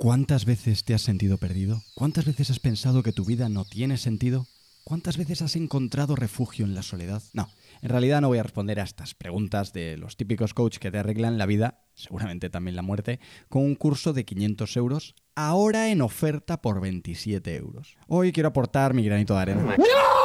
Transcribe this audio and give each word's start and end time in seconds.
¿Cuántas 0.00 0.46
veces 0.46 0.82
te 0.84 0.94
has 0.94 1.02
sentido 1.02 1.36
perdido? 1.36 1.82
¿Cuántas 1.94 2.24
veces 2.24 2.48
has 2.48 2.58
pensado 2.58 3.02
que 3.02 3.12
tu 3.12 3.26
vida 3.26 3.50
no 3.50 3.66
tiene 3.66 3.98
sentido? 3.98 4.46
¿Cuántas 4.82 5.18
veces 5.18 5.42
has 5.42 5.56
encontrado 5.56 6.16
refugio 6.16 6.64
en 6.64 6.74
la 6.74 6.80
soledad? 6.80 7.22
No, 7.34 7.50
en 7.82 7.90
realidad 7.90 8.22
no 8.22 8.28
voy 8.28 8.38
a 8.38 8.42
responder 8.42 8.80
a 8.80 8.84
estas 8.84 9.14
preguntas 9.14 9.74
de 9.74 9.98
los 9.98 10.16
típicos 10.16 10.54
coach 10.54 10.78
que 10.78 10.90
te 10.90 10.96
arreglan 10.96 11.36
la 11.36 11.44
vida, 11.44 11.84
seguramente 11.92 12.48
también 12.48 12.76
la 12.76 12.82
muerte, 12.82 13.20
con 13.50 13.62
un 13.62 13.74
curso 13.74 14.14
de 14.14 14.24
500 14.24 14.74
euros, 14.78 15.14
ahora 15.34 15.90
en 15.90 16.00
oferta 16.00 16.62
por 16.62 16.80
27 16.80 17.54
euros. 17.56 17.98
Hoy 18.08 18.32
quiero 18.32 18.48
aportar 18.48 18.94
mi 18.94 19.04
granito 19.04 19.34
de 19.34 19.40
arena. 19.40 19.76
¡No! 19.76 20.19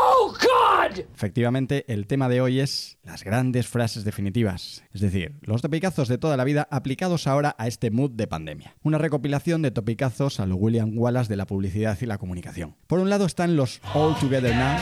Efectivamente, 1.13 1.85
el 1.87 2.07
tema 2.07 2.29
de 2.29 2.41
hoy 2.41 2.59
es 2.59 2.97
las 3.03 3.23
grandes 3.23 3.67
frases 3.67 4.03
definitivas, 4.03 4.83
es 4.93 5.01
decir, 5.01 5.35
los 5.41 5.61
topicazos 5.61 6.07
de 6.07 6.17
toda 6.17 6.37
la 6.37 6.43
vida 6.43 6.67
aplicados 6.71 7.27
ahora 7.27 7.55
a 7.57 7.67
este 7.67 7.91
mood 7.91 8.11
de 8.11 8.27
pandemia. 8.27 8.75
Una 8.83 8.97
recopilación 8.97 9.61
de 9.61 9.71
topicazos 9.71 10.39
a 10.39 10.45
lo 10.45 10.55
William 10.55 10.97
Wallace 10.97 11.29
de 11.29 11.37
la 11.37 11.45
publicidad 11.45 11.97
y 12.01 12.05
la 12.05 12.17
comunicación. 12.17 12.75
Por 12.87 12.99
un 12.99 13.09
lado 13.09 13.25
están 13.25 13.55
los 13.55 13.81
All 13.93 14.15
Together 14.19 14.55
Now, 14.55 14.77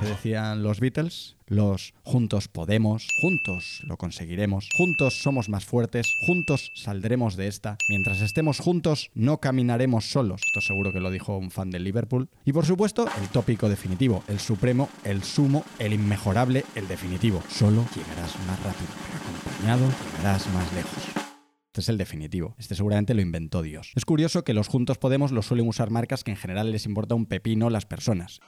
que 0.00 0.06
decían 0.06 0.62
los 0.62 0.80
Beatles, 0.80 1.36
los 1.50 1.94
juntos 2.04 2.48
podemos, 2.48 3.08
juntos 3.20 3.82
lo 3.84 3.96
conseguiremos, 3.96 4.68
juntos 4.72 5.20
somos 5.20 5.48
más 5.48 5.64
fuertes, 5.64 6.14
juntos 6.26 6.70
saldremos 6.74 7.36
de 7.36 7.48
esta, 7.48 7.76
mientras 7.88 8.20
estemos 8.20 8.60
juntos 8.60 9.10
no 9.14 9.38
caminaremos 9.38 10.10
solos, 10.10 10.40
esto 10.46 10.60
seguro 10.60 10.92
que 10.92 11.00
lo 11.00 11.10
dijo 11.10 11.36
un 11.36 11.50
fan 11.50 11.70
del 11.70 11.84
Liverpool, 11.84 12.30
y 12.44 12.52
por 12.52 12.64
supuesto 12.64 13.06
el 13.20 13.28
tópico 13.28 13.68
definitivo, 13.68 14.22
el 14.28 14.38
supremo, 14.38 14.88
el 15.04 15.24
sumo, 15.24 15.64
el 15.80 15.92
inmejorable, 15.92 16.64
el 16.76 16.86
definitivo, 16.86 17.42
solo 17.50 17.84
llegarás 17.96 18.38
más 18.46 18.62
rápido, 18.62 18.88
acompañado 19.20 19.86
llegarás 20.16 20.46
más 20.54 20.72
lejos. 20.72 21.30
Este 21.72 21.82
es 21.82 21.88
el 21.88 21.98
definitivo. 21.98 22.56
Este 22.58 22.74
seguramente 22.74 23.14
lo 23.14 23.20
inventó 23.20 23.62
Dios. 23.62 23.92
Es 23.94 24.04
curioso 24.04 24.42
que 24.42 24.54
los 24.54 24.66
Juntos 24.66 24.98
Podemos 24.98 25.30
lo 25.30 25.40
suelen 25.40 25.68
usar 25.68 25.90
marcas 25.90 26.24
que 26.24 26.32
en 26.32 26.36
general 26.36 26.72
les 26.72 26.84
importa 26.84 27.14
un 27.14 27.26
pepino 27.26 27.70
las 27.70 27.86
personas. 27.86 28.40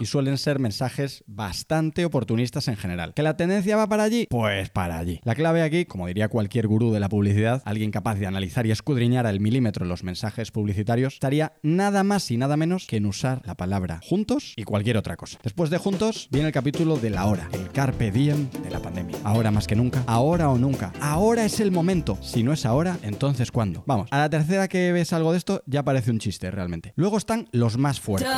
Y 0.00 0.06
suelen 0.06 0.38
ser 0.38 0.58
mensajes 0.58 1.24
bastante 1.26 2.04
oportunistas 2.04 2.68
en 2.68 2.76
general. 2.76 3.14
¿Que 3.14 3.22
la 3.22 3.36
tendencia 3.36 3.76
va 3.76 3.88
para 3.88 4.04
allí? 4.04 4.26
Pues 4.30 4.70
para 4.70 4.98
allí. 4.98 5.20
La 5.24 5.34
clave 5.34 5.62
aquí, 5.62 5.84
como 5.84 6.06
diría 6.06 6.28
cualquier 6.28 6.66
gurú 6.66 6.92
de 6.92 7.00
la 7.00 7.08
publicidad, 7.08 7.62
alguien 7.64 7.90
capaz 7.90 8.16
de 8.16 8.26
analizar 8.26 8.66
y 8.66 8.70
escudriñar 8.70 9.26
al 9.26 9.40
milímetro 9.40 9.84
los 9.84 10.04
mensajes 10.04 10.50
publicitarios, 10.50 11.14
estaría 11.14 11.52
nada 11.62 12.04
más 12.04 12.30
y 12.30 12.36
nada 12.36 12.56
menos 12.56 12.86
que 12.86 12.96
en 12.96 13.06
usar 13.06 13.42
la 13.44 13.56
palabra 13.56 14.00
juntos 14.02 14.54
y 14.56 14.64
cualquier 14.64 14.96
otra 14.96 15.16
cosa. 15.16 15.38
Después 15.42 15.70
de 15.70 15.78
juntos 15.78 16.28
viene 16.30 16.48
el 16.48 16.52
capítulo 16.52 16.96
de 16.96 17.10
la 17.10 17.26
hora, 17.26 17.48
el 17.52 17.70
carpe 17.70 18.10
diem 18.10 18.50
de 18.50 18.70
la 18.70 18.80
pandemia. 18.80 19.16
Ahora 19.24 19.50
más 19.50 19.66
que 19.66 19.76
nunca, 19.76 20.02
ahora 20.06 20.50
o 20.50 20.58
nunca. 20.58 20.92
Ahora 21.00 21.44
es 21.44 21.60
el 21.60 21.70
momento. 21.70 22.18
Si 22.20 22.42
no 22.42 22.52
es 22.52 22.66
ahora, 22.66 22.98
entonces 23.02 23.50
¿cuándo? 23.52 23.82
Vamos, 23.86 24.08
a 24.10 24.18
la 24.18 24.30
tercera 24.30 24.68
que 24.68 24.92
ves 24.92 25.12
algo 25.12 25.32
de 25.32 25.38
esto 25.38 25.62
ya 25.66 25.82
parece 25.82 26.10
un 26.10 26.18
chiste 26.18 26.50
realmente. 26.50 26.92
Luego 26.96 27.18
están 27.18 27.48
los 27.52 27.78
más 27.78 28.00
fuertes. 28.00 28.28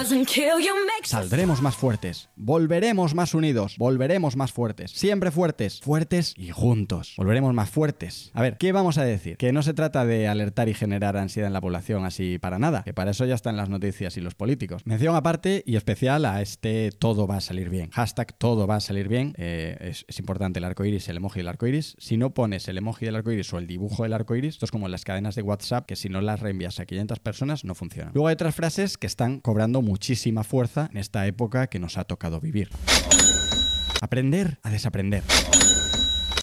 Saldremos 1.03 1.63
más 1.63 1.77
fuertes. 1.77 2.29
Volveremos 2.37 3.15
más 3.15 3.35
unidos. 3.35 3.77
Volveremos 3.79 4.37
más 4.37 4.53
fuertes. 4.53 4.93
Siempre 4.93 5.31
fuertes. 5.31 5.81
Fuertes 5.81 6.35
y 6.37 6.51
juntos. 6.51 7.15
Volveremos 7.17 7.55
más 7.55 7.71
fuertes. 7.71 8.31
A 8.35 8.43
ver, 8.43 8.59
¿qué 8.59 8.73
vamos 8.73 8.99
a 8.99 9.05
decir? 9.05 9.37
Que 9.37 9.53
no 9.53 9.63
se 9.63 9.75
trata 9.75 10.05
de 10.05 10.29
alertar 10.29 10.69
y 10.69 10.75
generar 10.75 11.17
ansiedad 11.17 11.49
en 11.49 11.53
la 11.53 11.61
población 11.61 12.05
así 12.05 12.39
para 12.39 12.59
nada. 12.59 12.83
Que 12.83 12.95
para 12.95 13.11
eso 13.11 13.25
ya 13.25 13.35
están 13.35 13.57
las 13.57 13.69
noticias 13.69 14.17
y 14.17 14.21
los 14.21 14.35
políticos. 14.35 14.83
Mención 14.85 15.17
aparte 15.17 15.63
y 15.67 15.77
especial 15.77 16.25
a 16.25 16.43
este 16.43 16.93
todo 16.93 17.27
va 17.27 17.37
a 17.37 17.41
salir 17.41 17.71
bien. 17.71 17.91
Hashtag 17.91 18.37
todo 18.39 18.67
va 18.67 18.77
a 18.77 18.81
salir 18.81 19.09
bien. 19.09 19.35
Eh, 19.37 19.77
es, 19.81 20.19
importante 20.19 20.59
el 20.59 20.65
arco 20.65 20.85
iris, 20.85 21.09
el 21.09 21.17
emoji 21.17 21.41
del 21.41 21.49
arco 21.49 21.67
iris 21.67 21.97
si 21.99 22.17
no 22.17 22.35
pones 22.35 22.69
el 22.69 22.79
emoji 22.79 23.07
del 23.07 23.17
arco 23.17 23.33
iris 23.33 23.53
o 23.53 23.59
el 23.59 23.67
dibujo 23.67 24.03
del 24.03 24.13
arco 24.13 24.37
iris, 24.37 24.55
esto 24.55 24.65
es 24.65 24.71
como 24.71 24.89
las 24.89 25.05
cadenas 25.05 25.35
de 25.35 25.43
WhatsApp 25.43 25.87
que 25.87 25.97
si 25.97 26.09
no 26.09 26.21
las 26.21 26.41
reenvías 26.41 26.81
a 26.81 26.87
500 26.87 27.19
personas 27.21 27.65
no 27.65 27.75
funcionan. 27.75 28.13
Luego 28.15 28.29
hay 28.29 28.35
otras 28.35 28.55
frases 28.55 28.99
que 28.99 29.07
están 29.07 29.41
cobrando 29.41 29.83
muchísima 29.83 30.45
fuerza 30.45 30.80
en 30.91 30.99
esta 30.99 31.27
época 31.27 31.67
que 31.67 31.79
nos 31.79 31.99
ha 31.99 32.05
tocado 32.05 32.41
vivir. 32.41 32.71
Aprender 34.01 34.59
a 34.63 34.71
desaprender. 34.71 35.25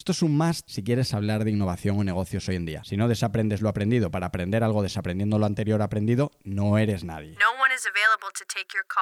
Esto 0.07 0.13
es 0.13 0.21
un 0.21 0.37
must 0.37 0.69
si 0.69 0.83
quieres 0.83 1.13
hablar 1.13 1.43
de 1.43 1.51
innovación 1.51 1.99
o 1.99 2.03
negocios 2.05 2.47
hoy 2.47 2.55
en 2.55 2.65
día. 2.65 2.81
Si 2.85 2.95
no 2.95 3.09
desaprendes 3.09 3.59
lo 3.61 3.67
aprendido 3.67 4.09
para 4.09 4.27
aprender 4.27 4.63
algo 4.63 4.81
desaprendiendo 4.81 5.37
lo 5.37 5.45
anterior 5.45 5.81
aprendido, 5.81 6.31
no 6.45 6.77
eres 6.77 7.03
nadie. 7.03 7.35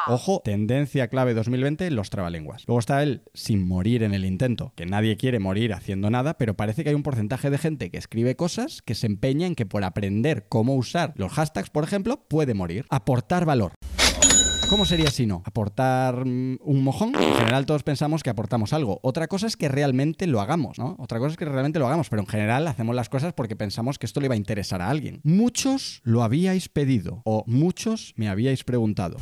Ojo, 0.07 0.41
tendencia 0.43 1.07
clave 1.07 1.35
2020, 1.35 1.91
los 1.91 2.09
trabalenguas. 2.09 2.63
Luego 2.65 2.79
está 2.79 3.03
el 3.03 3.21
sin 3.35 3.67
morir 3.67 4.01
en 4.01 4.15
el 4.15 4.25
intento, 4.25 4.73
que 4.75 4.87
nadie 4.87 5.15
quiere 5.15 5.37
morir 5.37 5.73
haciendo 5.73 6.09
nada, 6.09 6.39
pero 6.39 6.55
parece 6.55 6.83
que 6.83 6.89
hay 6.89 6.95
un 6.95 7.03
porcentaje 7.03 7.51
de 7.51 7.59
gente 7.59 7.91
que 7.91 7.99
escribe 7.99 8.35
cosas 8.35 8.81
que 8.81 8.95
se 8.95 9.05
empeña 9.05 9.45
en 9.45 9.53
que 9.53 9.67
por 9.67 9.83
aprender 9.83 10.47
cómo 10.49 10.73
usar 10.73 11.13
los 11.17 11.33
hashtags, 11.33 11.69
por 11.69 11.83
ejemplo, 11.83 12.25
puede 12.27 12.55
morir. 12.55 12.87
Aportar 12.89 13.45
valor. 13.45 13.73
¿Cómo 14.69 14.85
sería 14.85 15.11
si 15.11 15.27
no? 15.27 15.43
¿Aportar 15.45 16.25
mm, 16.25 16.57
un 16.61 16.83
mojón? 16.83 17.13
En 17.15 17.33
general 17.35 17.65
todos 17.65 17.83
pensamos 17.83 18.23
que 18.23 18.31
aportamos 18.31 18.73
algo. 18.73 18.99
Otra 19.03 19.27
cosa 19.27 19.45
es 19.45 19.55
que 19.55 19.67
realmente 19.69 20.25
lo 20.25 20.41
hagamos, 20.41 20.79
¿no? 20.79 20.95
Otra 20.97 21.19
cosa 21.19 21.31
es 21.31 21.37
que 21.37 21.45
realmente 21.45 21.77
lo 21.77 21.85
hagamos, 21.85 22.09
pero 22.09 22.21
en 22.21 22.27
general 22.27 22.67
hacemos 22.67 22.95
las 22.95 23.09
cosas 23.09 23.33
porque 23.33 23.55
pensamos 23.55 23.99
que 23.99 24.07
esto 24.07 24.21
le 24.21 24.27
va 24.27 24.33
a 24.33 24.37
interesar 24.37 24.81
a 24.81 24.89
alguien. 24.89 25.21
Muchos 25.23 26.01
lo 26.03 26.23
habíais 26.23 26.67
pedido 26.67 27.21
o 27.25 27.43
muchos 27.45 28.13
me 28.17 28.27
habíais 28.27 28.63
preguntado. 28.63 29.17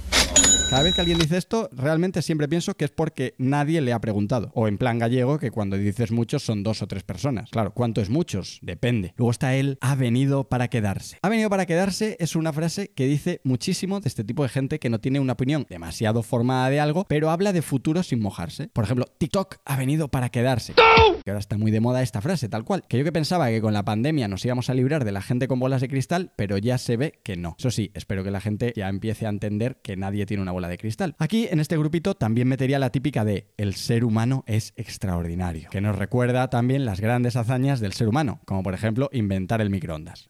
Cada 0.74 0.86
vez 0.86 0.96
que 0.96 1.02
alguien 1.02 1.20
dice 1.20 1.38
esto, 1.38 1.70
realmente 1.72 2.24
siempre 2.24 2.48
pienso 2.48 2.74
que 2.74 2.86
es 2.86 2.90
porque 2.90 3.36
nadie 3.38 3.80
le 3.80 3.94
ha 3.94 4.02
preguntado. 4.02 4.50
O 4.56 4.68
en 4.68 4.80
plan 4.80 4.98
gallego, 4.98 5.38
que 5.38 5.52
cuando 5.52 5.78
dices 5.78 6.12
muchos 6.12 6.42
son 6.42 6.64
dos 6.64 6.82
o 6.82 6.88
tres 6.88 7.04
personas. 7.04 7.52
Claro, 7.52 7.76
¿cuánto 7.76 8.02
es 8.02 8.10
muchos? 8.10 8.58
Depende. 8.64 9.14
Luego 9.16 9.30
está 9.30 9.54
él, 9.54 9.78
ha 9.82 9.94
venido 9.94 10.50
para 10.50 10.70
quedarse. 10.70 11.20
Ha 11.22 11.30
venido 11.30 11.52
para 11.52 11.68
quedarse 11.68 12.18
es 12.20 12.36
una 12.36 12.52
frase 12.52 12.88
que 12.88 13.06
dice 13.06 13.40
muchísimo 13.44 14.00
de 14.00 14.08
este 14.08 14.24
tipo 14.24 14.42
de 14.42 14.50
gente 14.50 14.80
que 14.80 14.90
no 14.90 15.00
tiene 15.00 15.20
una 15.20 15.34
opinión 15.34 15.68
demasiado 15.70 16.24
formada 16.24 16.72
de 16.72 16.80
algo, 16.80 17.06
pero 17.08 17.30
habla 17.30 17.54
de 17.54 17.62
futuro 17.62 18.02
sin 18.02 18.20
mojarse. 18.20 18.70
Por 18.70 18.84
ejemplo, 18.84 19.06
TikTok 19.20 19.58
ha 19.66 19.78
venido 19.78 20.08
para 20.08 20.30
quedarse. 20.30 20.74
Que 20.74 21.30
ahora 21.30 21.40
está 21.40 21.56
muy 21.56 21.70
de 21.70 21.82
moda 21.82 22.02
esta 22.02 22.20
frase, 22.20 22.50
tal 22.50 22.64
cual. 22.64 22.84
Que 22.90 22.98
yo 22.98 23.04
que 23.04 23.12
pensaba 23.12 23.50
que 23.50 23.62
con 23.62 23.74
la 23.74 23.86
pandemia 23.86 24.28
nos 24.28 24.44
íbamos 24.44 24.72
a 24.72 24.74
librar 24.74 25.06
de 25.06 25.12
la 25.12 25.22
gente 25.22 25.48
con 25.48 25.60
bolas 25.60 25.82
de 25.82 25.88
cristal, 25.88 26.32
pero 26.36 26.58
ya 26.58 26.80
se 26.80 26.98
ve 26.98 27.20
que 27.24 27.36
no. 27.36 27.56
Eso 27.60 27.70
sí, 27.70 27.92
espero 27.94 28.24
que 28.24 28.32
la 28.32 28.42
gente 28.42 28.74
ya 28.76 28.90
empiece 28.90 29.28
a 29.28 29.30
entender 29.30 29.78
que 29.84 29.96
nadie 29.98 30.26
tiene 30.26 30.42
una 30.42 30.52
bola 30.52 30.63
de 30.68 30.78
cristal. 30.78 31.16
Aquí, 31.18 31.48
en 31.50 31.60
este 31.60 31.78
grupito, 31.78 32.16
también 32.16 32.48
metería 32.48 32.80
la 32.80 32.90
típica 32.90 33.26
de 33.26 33.48
el 33.58 33.76
ser 33.76 34.04
humano 34.04 34.44
es 34.48 34.74
extraordinario, 34.76 35.70
que 35.70 35.82
nos 35.82 35.98
recuerda 35.98 36.50
también 36.50 36.86
las 36.86 37.00
grandes 37.00 37.36
hazañas 37.36 37.80
del 37.80 37.94
ser 37.94 38.08
humano, 38.08 38.42
como 38.46 38.64
por 38.64 38.74
ejemplo 38.74 39.10
inventar 39.12 39.62
el 39.62 39.70
microondas. 39.70 40.30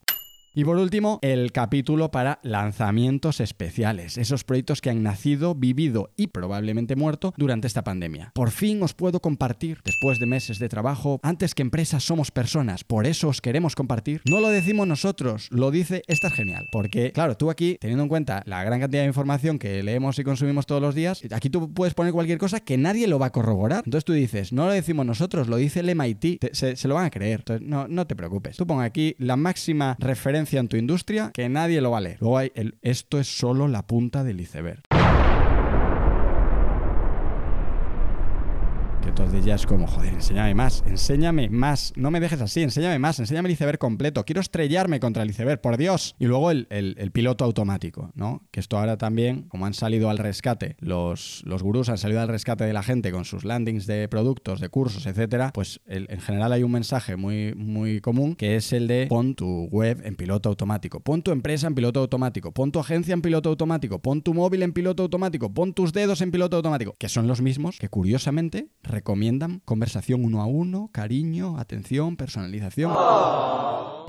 Y 0.56 0.66
por 0.66 0.78
último, 0.78 1.18
el 1.24 1.52
capítulo 1.52 2.12
para 2.12 2.40
lanzamientos 2.44 3.40
especiales, 3.40 4.20
esos 4.20 4.44
proyectos 4.44 4.82
que 4.82 4.92
han 4.92 5.02
nacido, 5.02 5.56
vivido 5.56 6.12
y 6.16 6.28
probablemente 6.28 6.96
muerto 6.96 7.34
durante 7.38 7.66
esta 7.66 7.84
pandemia. 7.84 8.32
Por 8.36 8.52
fin 8.52 8.84
os 8.84 8.94
puedo 8.94 9.20
compartir, 9.20 9.80
después 9.84 10.20
de 10.20 10.28
meses 10.28 10.60
de 10.60 10.70
trabajo, 10.70 11.20
antes 11.24 11.56
que 11.56 11.64
empresas 11.64 12.04
somos 12.04 12.30
personas, 12.30 12.84
por 12.84 13.08
eso 13.08 13.30
os 13.30 13.42
queremos 13.42 13.74
compartir. 13.74 14.22
No 14.30 14.42
lo 14.42 14.50
decimos 14.50 14.86
nosotros, 14.86 15.48
lo 15.50 15.72
dice, 15.72 16.04
esta 16.06 16.28
es 16.28 16.34
genial, 16.34 16.68
porque 16.72 17.12
claro, 17.14 17.36
tú 17.36 17.50
aquí, 17.50 17.80
teniendo 17.82 18.04
en 18.04 18.10
cuenta 18.10 18.44
la 18.46 18.64
gran 18.64 18.80
cantidad 18.80 19.02
de 19.02 19.08
información 19.08 19.58
que 19.58 19.82
leemos 19.82 20.20
y 20.20 20.24
consumimos 20.24 20.68
todos 20.68 20.84
los 20.84 20.94
días, 20.94 21.24
aquí 21.32 21.50
tú 21.50 21.74
puedes 21.74 21.96
poner 21.96 22.14
cualquier 22.14 22.38
cosa 22.38 22.60
que 22.60 22.78
nadie 22.78 23.08
lo 23.08 23.18
va 23.18 23.26
a 23.26 23.32
corroborar. 23.32 23.82
Entonces 23.86 24.06
tú 24.06 24.14
dices, 24.14 24.54
no 24.54 24.68
lo 24.68 24.72
decimos 24.74 25.04
nosotros, 25.04 25.48
lo 25.48 25.58
dice 25.58 25.80
el 25.80 25.96
MIT, 25.96 26.46
se, 26.52 26.88
lo 26.88 26.94
van 26.94 27.06
a 27.06 27.10
creer. 27.10 27.40
Entonces 27.40 27.68
no, 27.68 27.88
no 27.88 28.06
te 28.06 28.16
preocupes. 28.16 28.56
Tú 28.56 28.68
pon 28.68 28.84
aquí 28.84 29.16
la 29.18 29.36
máxima 29.36 29.98
referencia 29.98 30.43
en 30.52 30.68
tu 30.68 30.78
industria 30.78 31.32
que 31.34 31.50
nadie 31.50 31.82
lo 31.82 31.92
vale. 31.92 32.18
Luego 32.20 32.38
hay 32.38 32.52
el 32.56 32.76
esto 32.82 33.20
es 33.20 33.28
solo 33.28 33.68
la 33.68 33.88
punta 33.88 34.24
del 34.24 34.42
iceberg. 34.42 34.82
Que 39.04 39.10
entonces 39.10 39.44
ya 39.44 39.56
es 39.56 39.66
como, 39.66 39.86
joder, 39.86 40.14
enséñame 40.14 40.56
más, 40.56 40.82
enséñame 40.88 41.50
más, 41.50 41.92
no 41.98 42.10
me 42.10 42.22
dejes 42.22 42.40
así, 42.40 42.64
enséñame 42.64 43.00
más, 43.00 43.20
enséñame 43.20 43.50
el 43.50 43.54
iceberg 43.54 43.78
completo, 43.78 44.24
quiero 44.24 44.40
estrellarme 44.40 45.02
contra 45.02 45.24
el 45.24 45.30
iceberg, 45.30 45.60
por 45.60 45.76
Dios. 45.76 46.16
Y 46.20 46.26
luego 46.26 46.52
el, 46.52 47.12
piloto 47.12 47.44
automático, 47.44 48.12
¿no? 48.16 48.44
Que 48.50 48.62
esto 48.62 48.78
ahora 48.78 48.98
también, 48.98 49.44
como 49.50 49.66
han 49.66 49.74
salido 49.74 50.10
al 50.10 50.18
rescate, 50.18 50.78
los, 50.80 51.44
los 51.46 51.62
gurús 51.62 51.90
han 51.90 51.98
salido 51.98 52.22
al 52.22 52.30
rescate 52.30 52.64
de 52.64 52.72
la 52.72 52.82
gente 52.82 53.12
con 53.12 53.26
sus 53.26 53.44
landings 53.44 53.88
de 53.88 54.08
productos, 54.08 54.62
de 54.62 54.70
cursos, 54.70 55.06
etcétera, 55.06 55.52
pues 55.54 55.82
en 55.86 56.22
general 56.22 56.54
hay 56.54 56.64
un 56.64 56.72
mensaje 56.72 57.18
muy, 57.18 57.54
muy 57.56 58.00
común 58.00 58.36
que 58.36 58.56
es 58.56 58.72
el 58.72 58.88
de 58.88 59.08
pon 59.08 59.36
tu 59.36 59.66
web 59.66 60.02
en 60.06 60.16
piloto 60.16 60.48
automático, 60.48 61.02
pon 61.02 61.22
tu 61.22 61.32
empresa 61.32 61.68
en 61.68 61.76
piloto 61.76 62.00
automático, 62.00 62.52
pon 62.52 62.72
tu 62.72 62.80
agencia 62.80 63.14
en 63.14 63.22
piloto 63.22 63.50
automático, 63.50 64.00
pon 64.00 64.22
tu 64.22 64.34
móvil 64.34 64.64
en 64.64 64.72
piloto 64.72 65.04
automático, 65.04 65.54
pon 65.54 65.74
tus 65.74 65.92
dedos 65.92 66.22
en 66.22 66.32
piloto 66.32 66.56
automático, 66.56 66.96
que 66.98 67.10
son 67.10 67.28
los 67.28 67.42
mismos 67.42 67.78
que 67.80 67.90
curiosamente 67.90 68.70
recomiendan 68.94 69.62
conversación 69.66 70.24
uno 70.24 70.42
a 70.42 70.46
uno, 70.46 70.90
cariño, 70.94 71.58
atención, 71.58 72.16
personalización. 72.16 72.94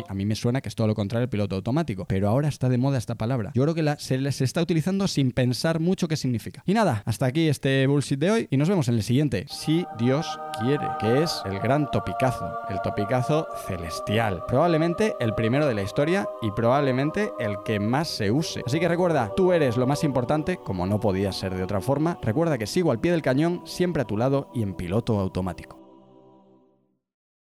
A 0.08 0.14
mí 0.14 0.26
me 0.26 0.34
suena 0.34 0.60
que 0.60 0.68
es 0.68 0.74
todo 0.74 0.86
lo 0.86 0.94
contrario 0.94 1.24
el 1.24 1.30
piloto 1.30 1.56
automático, 1.56 2.04
pero 2.08 2.28
ahora 2.28 2.48
está 2.48 2.68
de 2.68 2.78
moda 2.78 2.98
esta 2.98 3.14
palabra. 3.14 3.52
Yo 3.54 3.62
creo 3.62 3.74
que 3.74 3.94
se 3.98 4.18
les 4.18 4.40
está 4.40 4.62
utilizando 4.62 5.08
sin 5.08 5.32
pensar 5.32 5.80
mucho 5.80 6.08
qué 6.08 6.16
significa. 6.16 6.62
Y 6.66 6.74
nada, 6.74 7.02
hasta 7.06 7.26
aquí 7.26 7.48
este 7.48 7.86
bullshit 7.86 8.18
de 8.18 8.30
hoy 8.30 8.48
y 8.50 8.56
nos 8.56 8.68
vemos 8.68 8.88
en 8.88 8.94
el 8.94 9.02
siguiente. 9.02 9.46
Si 9.48 9.84
Dios 9.98 10.26
quiere, 10.60 10.86
que 11.00 11.22
es 11.22 11.42
el 11.46 11.58
gran 11.60 11.90
topicazo, 11.90 12.52
el 12.68 12.80
topicazo 12.82 13.46
celestial. 13.66 14.42
Probablemente 14.48 15.14
el 15.20 15.34
primero 15.34 15.66
de 15.66 15.74
la 15.74 15.82
historia 15.82 16.28
y 16.42 16.50
probablemente 16.50 17.30
el 17.38 17.56
que 17.64 17.80
más 17.80 18.08
se 18.08 18.30
use. 18.30 18.62
Así 18.66 18.80
que 18.80 18.88
recuerda, 18.88 19.32
tú 19.36 19.52
eres 19.52 19.76
lo 19.76 19.86
más 19.86 20.04
importante, 20.04 20.58
como 20.58 20.86
no 20.86 21.00
podía 21.00 21.32
ser 21.32 21.54
de 21.54 21.62
otra 21.62 21.80
forma. 21.80 22.18
Recuerda 22.22 22.58
que 22.58 22.66
sigo 22.66 22.90
al 22.90 23.00
pie 23.00 23.12
del 23.12 23.22
cañón, 23.22 23.62
siempre 23.64 24.02
a 24.02 24.06
tu 24.06 24.16
lado 24.16 24.50
y 24.54 24.62
en 24.62 24.74
piloto 24.74 25.18
automático. 25.18 25.83